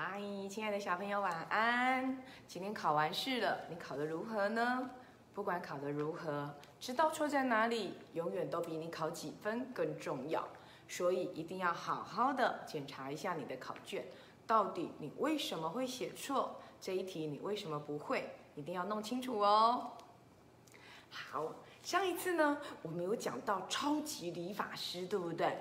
[0.00, 2.22] 嗨，亲爱的小朋友，晚安！
[2.46, 4.88] 今天考完试了，你考得如何呢？
[5.34, 10.46] 不管考得如何，知道错在哪里，永远都比你考几分更重要。
[10.86, 14.06] 所以一定要好好的检查一下你的考卷，
[14.46, 16.60] 到底你为什么会写错？
[16.80, 18.36] 这一题你为什么不会？
[18.54, 19.94] 一定要弄清楚哦。
[21.10, 21.52] 好，
[21.82, 25.58] 上一次呢，我们有讲到超级理发师，对不对？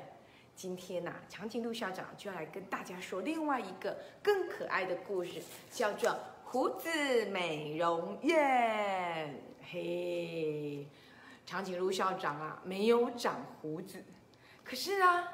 [0.57, 6.09] 今天呐、长颈鹿校长就要来跟大家说另外一个更可爱的故事，叫做
[6.45, 6.89] 《胡子
[7.27, 9.35] 美容院》。
[9.71, 10.87] 嘿，
[11.46, 14.04] 长颈鹿校长啊，没有长胡子，
[14.63, 15.32] 可是啊，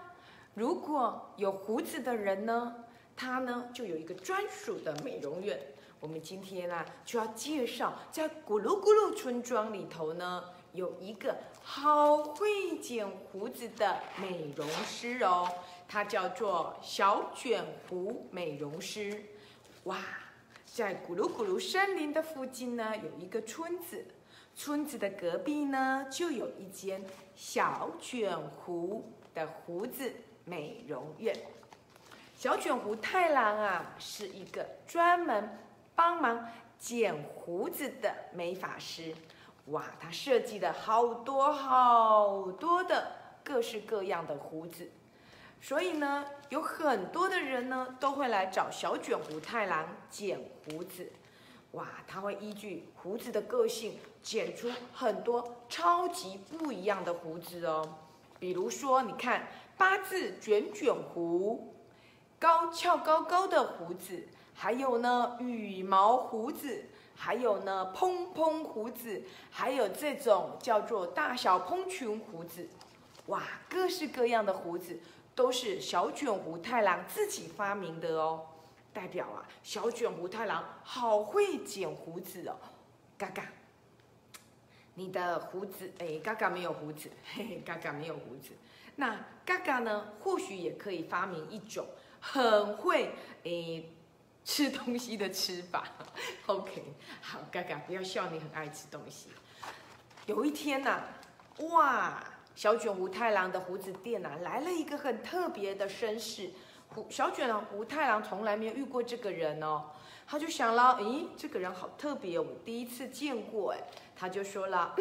[0.55, 2.83] 如果有胡子的人呢，
[3.15, 5.57] 他呢就有一个专属的美容院。
[6.01, 10.43] 我们今天啊，就要介绍在咕噜咕噜村庄里头呢，
[10.73, 11.33] 有一个
[11.65, 15.49] 好会剪胡子的美容师哦，
[15.87, 19.23] 他叫做小卷胡美容师。
[19.85, 19.97] 哇，
[20.65, 24.05] 在咕噜咕噜森林的附近呢，有一个村子，
[24.53, 27.01] 村子的隔壁呢，就有一间
[27.33, 31.33] 小卷胡的胡子美容院。
[32.37, 35.57] 小卷胡太郎啊，是一个专门
[35.95, 36.45] 帮忙
[36.77, 39.15] 剪胡子的美发师。
[39.67, 43.11] 哇，他设计了好多好多的
[43.45, 44.91] 各式各样的胡子，
[45.61, 51.09] 所以呢，有很多的人呢都会来找小卷胡太郎剪胡子。
[51.71, 57.99] 哇，他会依据胡子的个性剪出很多超级不一样的胡子哦。
[58.37, 59.47] 比如说，你看
[59.77, 61.73] 八字卷卷胡，
[62.37, 66.89] 高翘高高的胡子，还有呢羽毛胡子。
[67.15, 72.67] 还有呢，蓬蓬胡子，还有这种叫做大小蓬裙胡子，
[73.27, 74.99] 哇，各式各样的胡子
[75.33, 78.41] 都是小卷胡太郎自己发明的哦，
[78.91, 82.55] 代表啊，小卷胡太郎好会剪胡子哦，
[83.17, 83.45] 嘎嘎，
[84.95, 88.49] 你的胡子，哎，嘎嘎没有胡子，嘿嘿，嘎嘎没有胡子，
[88.97, 91.85] 那嘎嘎呢，或许也可以发明一种
[92.19, 93.11] 很会，
[93.45, 93.83] 哎。
[94.45, 95.87] 吃东西的吃法，
[96.47, 96.83] OK，
[97.21, 99.29] 好，嘎嘎，不要笑，你很爱吃东西。
[100.25, 101.01] 有一天呐、
[101.69, 102.23] 哇，
[102.55, 106.51] 小卷胡太郎的胡子店呐、来了一个很特别的绅士。
[106.89, 109.85] 胡小卷胡太郎从来没有遇过这个人哦，
[110.27, 113.79] 他就想了，咦，这个人好特别，我第一次见过哎。
[114.15, 114.95] 他就说了，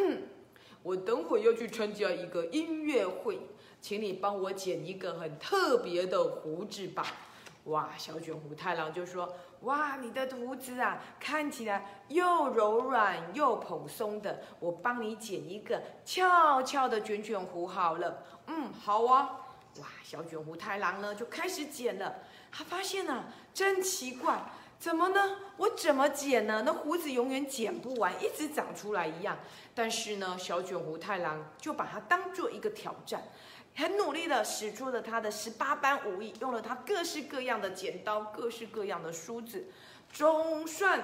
[0.82, 3.38] 我等会要去参加一个音乐会，
[3.80, 7.06] 请你帮我剪一个很特别的胡子吧。
[7.64, 19.38] 哇，小卷胡太郎就说：“哇，你的胡子啊，看起来又柔软又蓬松的，我帮你剪一个翘翘的卷卷胡好了。”嗯，好啊。
[19.78, 22.16] 哇，小卷胡太郎呢就开始剪了。
[22.50, 23.24] 他发现啊，
[23.54, 24.42] 真奇怪，
[24.82, 25.36] 怎么呢？
[25.58, 26.64] 我怎么剪呢？
[26.66, 29.38] 那胡子永远剪不完，一直长出来一样。
[29.76, 33.22] 但是呢，小卷胡太郎就把它当做一个挑战。
[33.76, 39.68] 很努力的使出了他的十八般武艺，用了他各式各样的剪刀、各式各样的梳子，
[40.12, 41.00] 总算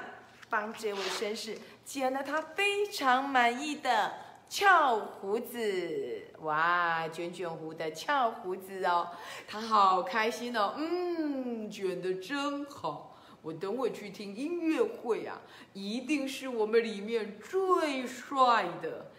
[0.51, 4.13] 帮这位绅士剪了他非常满意的
[4.49, 6.25] 翘胡子。
[6.41, 9.07] 哇，卷卷胡的翘胡子哦，
[9.47, 13.08] 他好开心哦，嗯，卷得真好。
[13.43, 15.41] 我等会去听音乐会啊，
[15.73, 19.11] 一定是我们里面最帅的。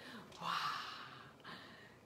[0.42, 0.48] 哇！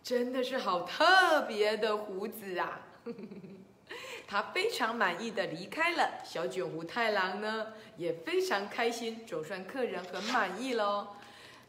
[0.04, 2.82] 真的是好特别的胡子啊！
[4.28, 6.20] 他非常满意的离开了。
[6.26, 11.08] 小卷胡太郎呢，也非常开心，总算客人很满意喽。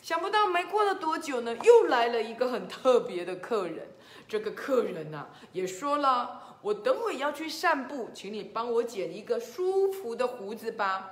[0.03, 3.89] 想不到没过了多久呢，又来了一个很特别的客人。
[4.27, 11.11] 这个客人呐、啊，也说了，我等会要去散步，请你帮我剪一个舒服的胡子吧。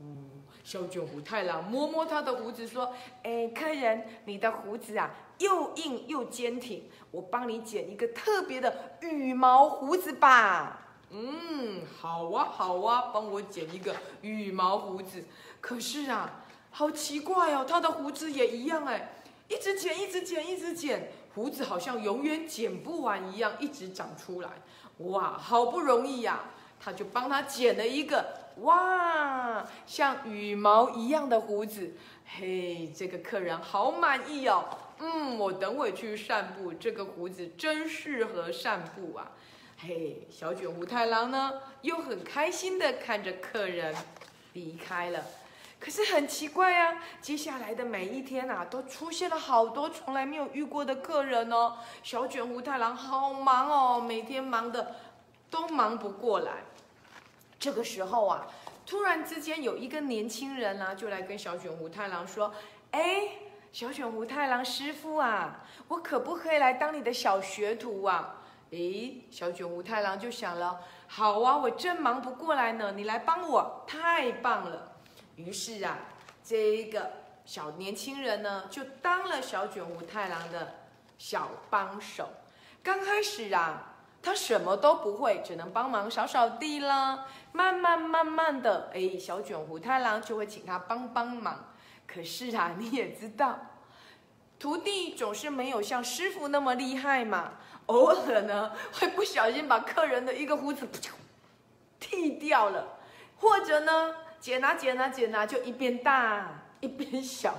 [0.00, 10.88] 嗯，小卷胡太郎摸摸他的胡子说：“哎，客人，你的胡子啊。”又硬又坚挺，我帮你剪一个特别的羽毛胡子吧。
[11.10, 15.22] 嗯，好啊，好啊，帮我剪一个羽毛胡子。
[15.60, 19.12] 可是啊，好奇怪哦，他的胡子也一样哎，
[19.48, 24.48] 一直剪，一直剪，一直剪，胡子好像永远剪不完一样，一直长出来。
[24.98, 26.40] 哇，好不容易呀、
[26.80, 28.24] 他就帮他剪了一个
[28.60, 31.94] 哇，像羽毛一样的胡子。
[32.26, 34.64] 嘿，这个客人好满意哦。
[34.98, 39.30] 嗯，我等会去散步，这个胡子真适合散步啊！
[39.78, 43.94] 嘿，小卷胡太郎呢，又很开心的看着客人
[44.54, 45.22] 离开了。
[45.78, 51.76] 可是很奇怪啊，接下来的每一天啊，都出现了好多从来没有遇过的客人哦。
[52.02, 54.96] 小卷胡太郎好忙哦，每天忙的
[55.50, 56.64] 都忙不过来。
[57.58, 58.46] 这个时候啊，
[58.86, 62.52] 突然之间有一个年轻人啊，就来跟小卷胡太郎说
[62.92, 63.28] ：“哎，
[63.70, 68.42] 小卷胡太郎师傅啊，我可不可以来当你的小学徒啊？”
[68.72, 74.94] 诶，小卷胡太郎就想了：“好啊，我正忙不过来呢，你来帮我，太棒了。”
[75.36, 75.98] 于是啊，
[76.44, 77.12] 这个
[77.44, 80.74] 小年轻人呢，就当了小卷胡太郎的
[81.16, 82.28] 小帮手。
[82.82, 83.92] 刚开始啊。
[84.22, 87.28] 他什么都不会，只能帮忙扫扫地啦。
[87.52, 91.72] 慢慢慢慢的，哎，小卷胡太郎就会请他帮帮忙。
[92.08, 93.56] 可是啊，你也知道，
[94.58, 97.52] 徒弟总是没有像师傅那么厉害嘛。
[97.86, 100.88] 偶尔呢，会不小心把客人的一个胡子
[102.00, 102.98] 剃掉了，
[103.36, 104.12] 或者呢，
[104.46, 107.52] 剪啊剪啊剪啊，就一边大 一边小。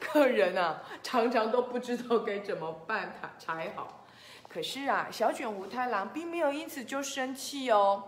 [0.00, 4.06] 客人啊，常常都不知道该怎么办才才好。
[4.48, 8.04] 可是啊，小卷胡太郎并没有因此就生气哦，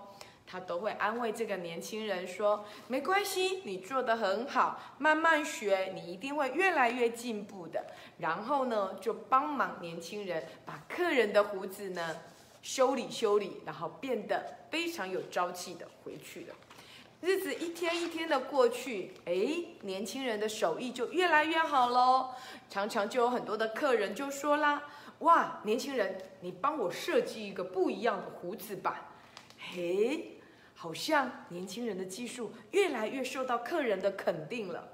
[0.47, 7.85] 他都会安慰这个年轻人说：“没关系，你做的很好，慢慢学，你一定会越来越进步的。”
[8.17, 12.17] 然后呢，就帮忙年轻人把客人的胡子呢
[12.63, 16.55] 修理修理，然后变得非常有朝气的回去了。
[17.25, 19.35] 日子一天一天的过去，哎，
[19.81, 22.35] 年轻人的手艺就越来越好喽，
[22.69, 24.83] 常常就有很多的客人就说啦。
[25.21, 29.09] 哇，年轻人，你帮我设计一个不一样的胡子吧。
[29.59, 30.39] 嘿，
[30.75, 34.87] 好像年轻人的技术越来越受到客人的肯定了。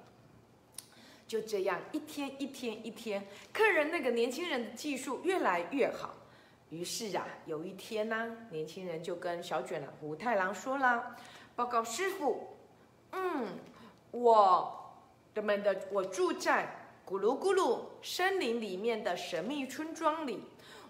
[1.27, 6.15] 就这样，一天一天一天，客人那个年轻人的技术越来越好。
[6.69, 11.17] 于是啊，有一天呢，年轻人就跟小卷胡太郎说了
[11.61, 12.57] ：“报告师傅，
[13.12, 13.49] 嗯，
[14.12, 14.95] 我
[15.35, 16.67] 的们的我住在。”
[17.07, 20.43] 咕噜咕噜，森林里面的神秘村庄里，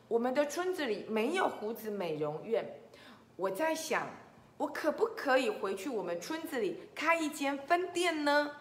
[0.06, 2.64] 我们的村子里没有胡子美容院。
[3.34, 4.06] 我在想，
[4.58, 8.52] 我可不可以回去我们村子里开一间分店呢？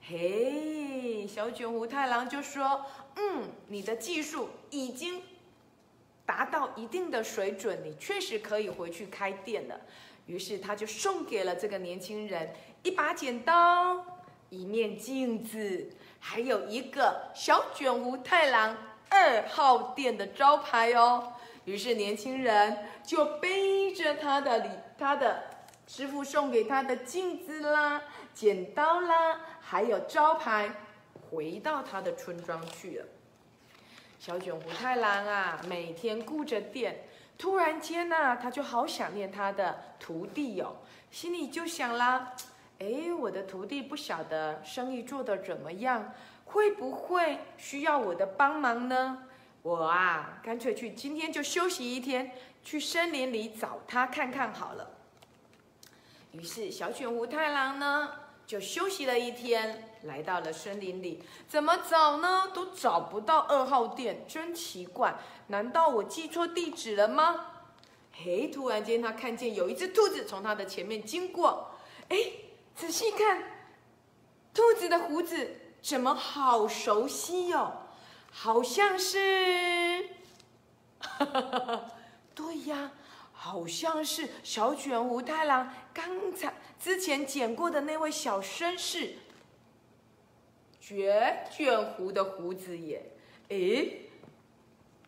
[0.00, 2.84] 嘿，小卷胡太郎就说
[3.14, 5.22] ：“嗯，你的技术已经
[6.26, 9.80] 达到一定的水准，你确实可以回去开店了。”
[10.26, 12.52] 于是他就送给了这个年轻人
[12.82, 14.04] 一把剪刀、
[14.50, 15.90] 一面镜子。
[16.24, 18.76] 还有一个小卷胡太郎
[19.08, 21.32] 二号店的招牌哦，
[21.64, 25.42] 于是年轻人就背着他的礼，他的
[25.88, 28.00] 师傅送给他的镜子啦、
[28.32, 30.72] 剪刀啦，还有招牌，
[31.28, 33.06] 回到他的村庄去了。
[34.20, 37.04] 小卷胡太郎啊，每天顾着店，
[37.42, 40.76] 突然间呢，他就好想念他的徒弟哦，
[41.10, 42.36] 心里就想啦。
[42.78, 49.24] 哎，我的徒弟不晓得生意做得怎么样，会不会需要我的帮忙呢？
[49.62, 52.30] 我啊，干脆去今天就休息一天，
[52.62, 54.92] 去森林里找他看看好了。
[56.30, 58.08] 于是小犬胡太郎呢，
[58.46, 61.22] 就休息了一天，来到了森林里。
[61.48, 62.50] 怎么找呢？
[62.54, 65.14] 都找不到二号店，真奇怪！
[65.48, 67.46] 难道我记错地址了吗？
[68.12, 71.72] 嘿，突然间他看见有一只兔子从他的前面经过，
[72.08, 72.16] 哎。
[72.74, 73.42] 仔细看，
[74.54, 77.70] 兔子的胡子怎么好熟悉哟？
[78.30, 80.08] 好像是，
[82.34, 82.92] 对呀，
[83.34, 89.16] 好像是小卷胡太郎刚才之前剪过的那位小绅士，
[90.92, 93.02] 卷卷胡的胡子耶。
[93.48, 94.10] 诶，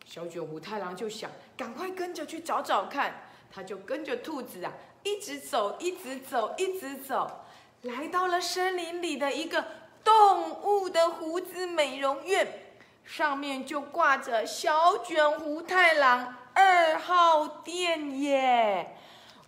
[0.06, 4.72] 小卷胡太郎就想赶快跟着去找找看，他就跟着兔子啊，
[5.02, 7.44] 一直走，一直走，一直走。
[7.82, 9.62] 来到了森林里的一个
[10.02, 12.46] 动物的胡子美容院，
[13.04, 18.96] 上面就挂着小卷胡太郎二号店耶！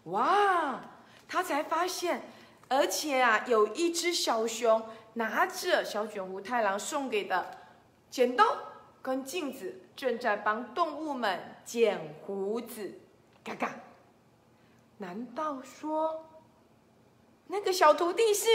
[0.05, 0.81] 哇，
[1.27, 2.23] 他才发现，
[2.69, 7.59] 而且啊，有一只小熊拿着小卷胡太郎送给的
[8.11, 8.45] 剪刀
[9.01, 12.99] 跟镜子，正在帮动物们剪胡子。
[13.43, 13.75] 嘎嘎，
[14.99, 16.27] 难道说？
[17.47, 18.49] 那个小徒弟是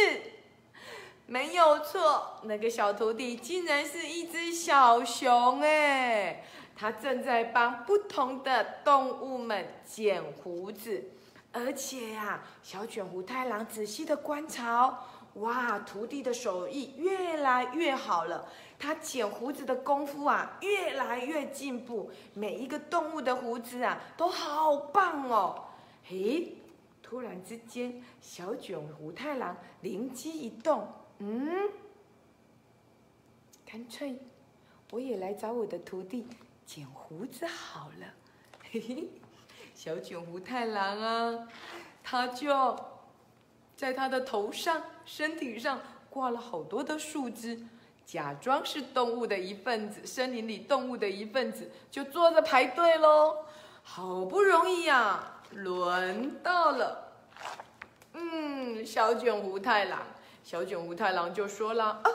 [1.25, 6.43] 没有错，那个小徒弟竟然是一只小熊哎！
[6.75, 11.05] 他正在帮不同的动物们剪胡子，
[11.51, 18.47] 而且呀，小卷胡太郎仔细的观察，哇，徒弟的手艺越来越好了，
[18.77, 25.65] 他剪胡子的功夫啊越来越进步，每一个动物的胡子啊都好棒哦，
[26.03, 26.55] 嘿。
[27.01, 30.87] 突然之间，小卷胡太郎灵机一动，
[31.19, 31.69] 嗯，
[33.65, 34.17] 干脆
[34.91, 36.25] 我也来找我的徒弟
[36.65, 38.07] 剪胡子好了。
[38.71, 39.09] 嘿嘿，
[39.75, 41.47] 小卷胡太郎啊，
[42.01, 42.49] 他就
[43.81, 47.59] 在他的头上、身体上挂了好多的树枝，
[48.05, 53.37] 假装是动物的一份子，森林里动物的一份子，就坐着排队喽。
[53.81, 57.11] 好不容易呀，轮到了，
[58.13, 59.99] 嗯，小卷胡太郎，
[60.43, 62.11] 小卷胡太郎就说了啊，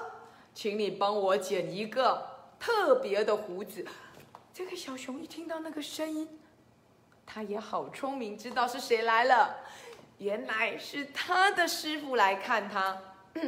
[0.55, 2.25] 请你帮我剪一个
[2.61, 3.85] 特别的胡子。
[4.55, 6.29] 这个小熊一听到那个声音，
[7.27, 9.57] 他也好聪明，知道是谁来了。
[10.19, 12.97] 原来是他的师傅来看他，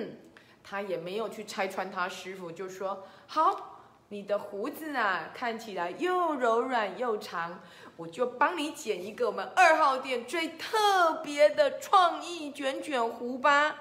[0.62, 7.60] 他也没有去拆穿他师傅，就说：“好，你的胡子啊，看起来又柔软又长，
[7.96, 13.76] 我就帮你剪一个我们二号店最特别的创意卷卷胡吧。”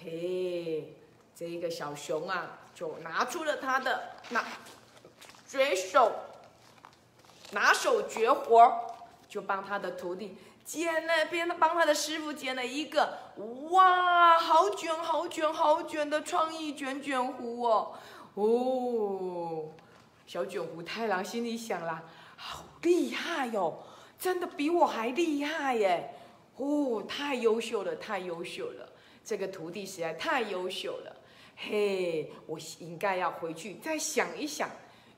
[0.00, 0.94] 嘿，
[1.34, 4.44] 这个小熊啊，就拿出了他的那
[5.46, 6.12] 绝手。
[7.52, 8.96] 拿手绝活
[9.28, 13.18] 就帮他的徒弟剪了，边帮他的师傅剪了一个，
[13.70, 17.92] 哇，好卷好卷好卷的创意卷卷胡哦，
[18.34, 19.68] 哦，
[20.26, 22.02] 小卷胡太郎心里想啦，
[22.36, 23.82] 好厉害哟，
[24.18, 26.14] 真的比我还厉害耶，
[26.56, 28.88] 哦，太优秀了，太优秀了，
[29.22, 31.16] 这个徒弟实在太优秀了，
[31.56, 34.70] 嘿，我应该要回去再想一想。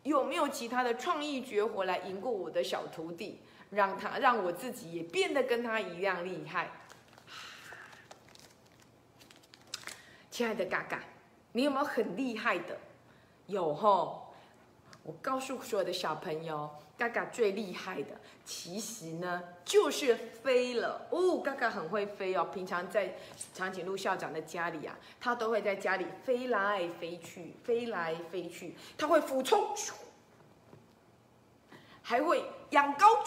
[0.02, 3.40] 有没有其他的创意绝活来赢过我的小徒弟，
[3.76, 6.70] 让他让我自己也变得跟他一样厉害？
[10.30, 11.04] 亲爱的嘎嘎，
[11.52, 12.78] 你有没有很厉害的？
[13.46, 14.34] 有吼！
[15.02, 16.68] 我告诉所有的小朋友，
[16.98, 21.38] 嘎嘎最厉害的，其实呢就是飞了哦。
[21.38, 23.14] 嘎嘎很会飞哦，平常在
[23.54, 29.74] 长颈鹿校长的家里啊，他都会在家里飞来飞去，飞来飞去，他会俯冲。
[32.02, 33.24] 还会仰高，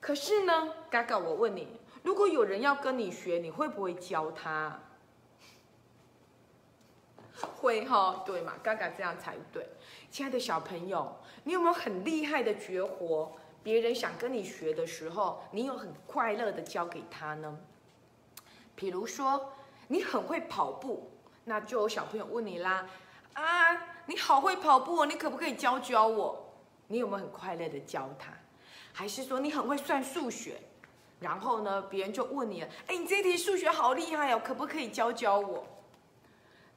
[0.00, 1.68] 可是呢，嘎嘎，我问你，
[2.02, 4.80] 如果有人要跟你学，你会不会教他？
[7.56, 8.54] 会哈，对嘛？
[8.62, 9.68] 嘎嘎这样才对。
[10.10, 13.32] 亲爱的小朋友，你有没有很厉害的绝活？
[13.62, 17.58] 别人想跟你学的时候，你有很快乐的教给他呢？
[18.74, 19.52] 比如说，
[19.88, 21.10] 你很会跑步，
[21.44, 22.86] 那就有小朋友问你啦，
[23.34, 23.86] 啊。
[24.06, 26.52] 你好会跑步哦，你可不可以教教我？
[26.88, 28.32] 你有没有很快乐的教他？
[28.92, 30.60] 还是说你很会算数学？
[31.20, 35.66] 然后呢，别人就问你了，哎，你这题数学好厉害哦，可不可以教教我？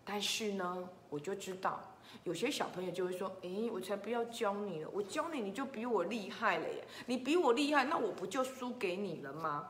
[0.04, 1.80] 但是呢，我就知道
[2.26, 9.70] 有些小朋友就会说，哎，我才不要教你了，我教你你就比我厉害了耶，你比我厉害，那我不就输给你了吗？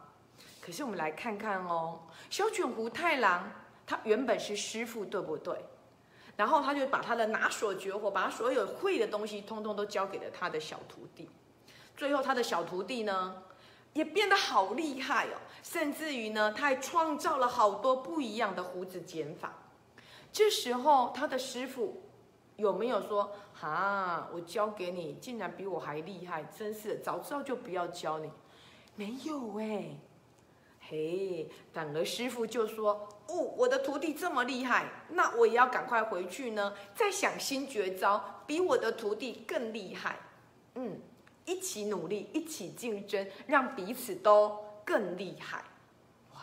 [0.59, 1.99] 可是我们来看看哦，
[2.31, 3.51] 小卷胡太郎
[3.85, 5.55] 他原本是师傅，对不对？
[6.35, 11.29] 然后他就把他的拿手绝活，把他所有会的东西，通通都交给了他的小徒弟。
[11.95, 13.43] 最后，他的小徒弟呢，
[13.93, 19.53] 也变得好厉害哦，甚至于呢，他还创造了好多不一样的胡子剪法。
[20.31, 22.01] 这时候，他的师傅
[22.57, 28.31] 有没有说：“哈，我教给你，竟然比我还厉害，真是早知道就不要教你。”
[28.95, 29.89] 没有哎。
[30.85, 40.19] 嘿，反而师傅就说：“哦，我的徒弟这么厉害，那我也要赶快回去呢，再想新绝招，比我的徒弟更厉害。
[40.75, 40.99] 嗯，
[41.45, 45.63] 一起努力，一起竞争，让彼此都更厉害。
[46.33, 46.41] 哇，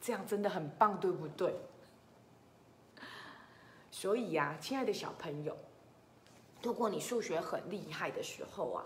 [0.00, 1.54] 这样真的很棒，对不对？
[3.90, 5.56] 所以呀，亲爱的小朋友，
[6.62, 8.84] 如果你数学很厉害的时候啊。”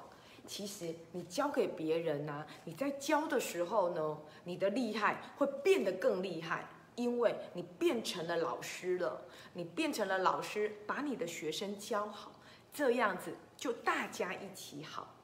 [0.48, 9.20] 其实你教给别人呢，你在教的时候呢，你的厉害会变得更厉害，因为你变成了老师了。
[9.54, 12.30] 你变成了老师，把你的学生教好，
[12.72, 15.15] 这样子就大家一起好。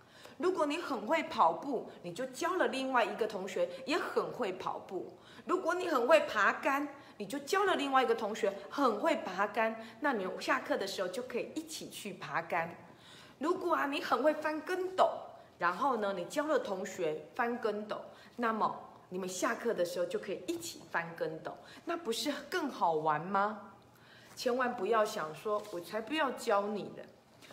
[0.43, 5.17] 如果你很会跑步，你就教了另外一个同学也很会跑步。
[5.47, 12.75] 如果你很会爬杆，你就教了另外一个同学很会爬杆，那你下课的时候就可以一起去爬杆。
[13.39, 15.11] 如果啊，你很会翻跟斗，
[15.59, 18.01] 然后呢，你教了同学翻跟斗，
[18.35, 18.77] 那么
[19.11, 23.75] 你们下课的时候就可以一起翻跟斗，那不是更好玩吗？
[24.35, 27.05] 千万不要想说，我才不要教你的。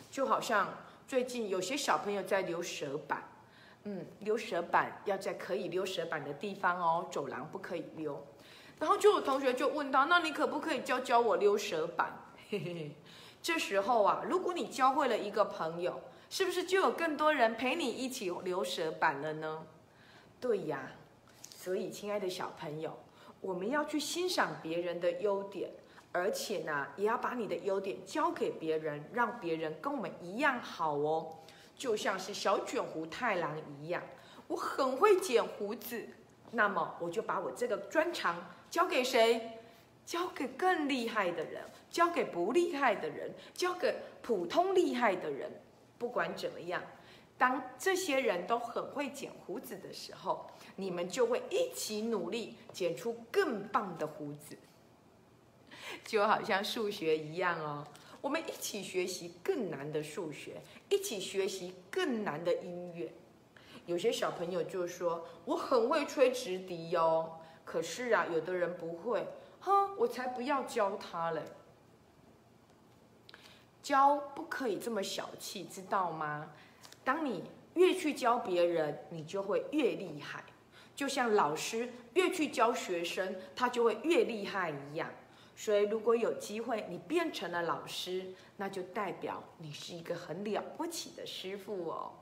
[0.10, 0.68] 就好像
[1.10, 3.28] 最近有些小朋友在溜蛇板，
[3.86, 8.24] 嗯，溜蛇板要在可以溜蛇板的地方哦，走廊不可以溜。
[8.78, 12.16] 然后就有同学就问他，那你可不可以教教我溜蛇板？
[12.48, 12.92] 嘿嘿嘿。
[13.42, 16.00] 这时候啊，如果你教会了一个朋友，
[16.30, 19.66] 是不是就有更多人陪你一起留舌板了呢？
[20.40, 20.92] 对呀，
[21.50, 22.96] 所以亲爱的小朋友，
[23.42, 25.72] 我们要去欣赏别人的优点，
[26.12, 31.36] 而且呢，也要把你的优点交给别人，让别人跟我们一样好哦。
[31.76, 34.04] 就像是小卷胡太郎一样，
[34.48, 36.04] 我很会剪胡子，
[36.52, 38.36] 那么我就把我这个专长
[38.70, 39.52] 交给谁？
[40.06, 45.52] 交给更厉害的人，交给不厉害的人，交给普通厉害的人。
[46.00, 46.82] 不管怎么样，
[47.38, 54.58] 当这些人都很会剪胡子的时候，你们就会一起努力剪出更棒的胡子。
[56.06, 57.86] 就好像数学一样哦，
[58.22, 63.12] 我们一起学习更难的数学，一起学习更难的音乐。
[63.86, 69.28] 有些小朋友就说：“我很会吹直笛哟。”可是啊，有的人不会。
[69.62, 71.42] 哼，我才不要教他嘞！
[73.82, 76.52] 教不可以这么小气，知道吗？
[77.04, 77.44] 当你
[77.74, 80.44] 越去教别人，你就会越厉害。
[80.96, 85.10] 就像老师越去教学生，他就会越厉害一样。
[85.60, 92.14] 所以，如果有机会你变成了老师，那就代表你是一个很了不起的师傅哦。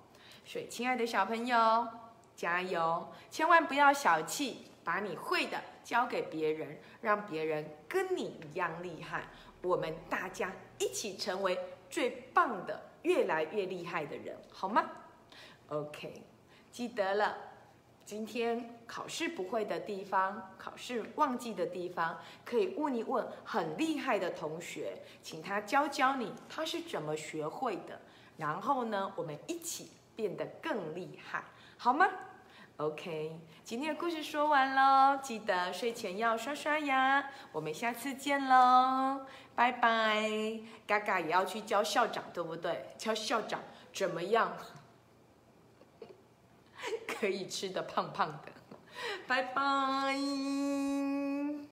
[0.43, 1.87] 所以，亲爱的小朋友，
[2.35, 3.07] 加油！
[3.29, 4.71] 千万不要小气。
[4.87, 9.27] 把你会的交给别人，让别人跟你一样厉害。
[9.61, 14.89] 我们大家一起成为最棒的、越来越厉害的人，好吗
[15.67, 16.23] ？OK，
[16.71, 17.37] 记得了。
[18.07, 27.99] 今天考试不会的地方，考试忘记的地方，可以问一问很厉害的同学，请他教教你他是怎么学会的。
[28.37, 31.43] 然后呢，我们一起变得更厉害，
[31.77, 32.07] 好吗
[32.77, 37.29] ？OK，今天的故事说完喽，记得睡前要刷刷牙。
[37.51, 40.31] 我们下次见喽，拜拜。
[40.87, 42.85] 嘎嘎也要去教校长，对不对？
[42.97, 43.59] 教校长
[43.91, 44.55] 怎么样
[47.07, 48.51] 可以吃的胖胖的？
[49.27, 50.17] 拜拜。